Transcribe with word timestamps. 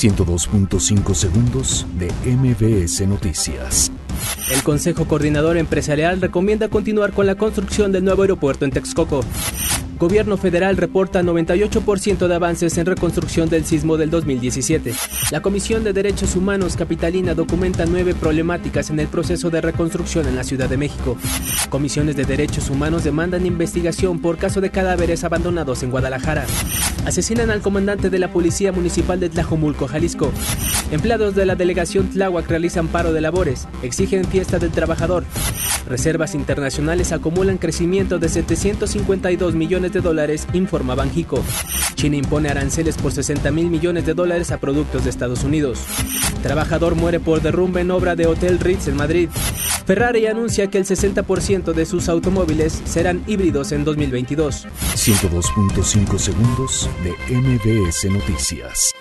102.5 0.00 1.14
segundos 1.14 1.86
de 1.98 2.10
MBS 2.24 3.06
Noticias. 3.06 3.92
El 4.50 4.62
Consejo 4.62 5.04
Coordinador 5.04 5.58
Empresarial 5.58 6.22
recomienda 6.22 6.68
continuar 6.68 7.12
con 7.12 7.26
la 7.26 7.34
construcción 7.34 7.92
del 7.92 8.04
nuevo 8.04 8.22
aeropuerto 8.22 8.64
en 8.64 8.70
Texcoco. 8.70 9.20
Gobierno 10.00 10.38
federal 10.38 10.78
reporta 10.78 11.22
98% 11.22 12.26
de 12.26 12.34
avances 12.34 12.78
en 12.78 12.86
reconstrucción 12.86 13.50
del 13.50 13.66
sismo 13.66 13.98
del 13.98 14.08
2017. 14.08 14.94
La 15.30 15.42
Comisión 15.42 15.84
de 15.84 15.92
Derechos 15.92 16.36
Humanos 16.36 16.74
Capitalina 16.74 17.34
documenta 17.34 17.84
nueve 17.84 18.14
problemáticas 18.14 18.88
en 18.88 18.98
el 18.98 19.08
proceso 19.08 19.50
de 19.50 19.60
reconstrucción 19.60 20.26
en 20.26 20.36
la 20.36 20.44
Ciudad 20.44 20.70
de 20.70 20.78
México. 20.78 21.18
Comisiones 21.68 22.16
de 22.16 22.24
Derechos 22.24 22.70
Humanos 22.70 23.04
demandan 23.04 23.44
investigación 23.44 24.20
por 24.20 24.38
caso 24.38 24.62
de 24.62 24.70
cadáveres 24.70 25.22
abandonados 25.22 25.82
en 25.82 25.90
Guadalajara. 25.90 26.46
Asesinan 27.04 27.50
al 27.50 27.60
comandante 27.60 28.08
de 28.08 28.18
la 28.18 28.32
Policía 28.32 28.72
Municipal 28.72 29.20
de 29.20 29.28
Tlajomulco, 29.28 29.86
Jalisco. 29.86 30.32
Empleados 30.90 31.36
de 31.36 31.46
la 31.46 31.54
delegación 31.54 32.10
Tláhuac 32.10 32.48
realizan 32.48 32.88
paro 32.88 33.12
de 33.12 33.20
labores, 33.20 33.68
exigen 33.82 34.24
fiesta 34.24 34.58
del 34.58 34.72
trabajador. 34.72 35.24
Reservas 35.88 36.34
internacionales 36.34 37.12
acumulan 37.12 37.58
crecimiento 37.58 38.18
de 38.18 38.28
752 38.28 39.54
millones 39.54 39.92
de 39.92 40.00
dólares, 40.00 40.48
informa 40.52 40.96
Banjico. 40.96 41.44
China 41.94 42.16
impone 42.16 42.48
aranceles 42.48 42.96
por 42.96 43.12
60 43.12 43.52
mil 43.52 43.70
millones 43.70 44.04
de 44.04 44.14
dólares 44.14 44.50
a 44.50 44.58
productos 44.58 45.04
de 45.04 45.10
Estados 45.10 45.44
Unidos. 45.44 45.84
Trabajador 46.42 46.96
muere 46.96 47.20
por 47.20 47.40
derrumbe 47.40 47.82
en 47.82 47.92
obra 47.92 48.16
de 48.16 48.26
Hotel 48.26 48.58
Ritz 48.58 48.88
en 48.88 48.96
Madrid. 48.96 49.28
Ferrari 49.86 50.26
anuncia 50.26 50.68
que 50.68 50.78
el 50.78 50.86
60% 50.86 51.72
de 51.72 51.86
sus 51.86 52.08
automóviles 52.08 52.82
serán 52.84 53.22
híbridos 53.28 53.70
en 53.70 53.84
2022. 53.84 54.66
102.5 54.94 56.18
segundos 56.18 56.90
de 57.04 57.36
MBS 57.36 58.10
Noticias. 58.10 58.92